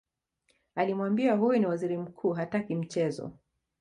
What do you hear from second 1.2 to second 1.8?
huyo ni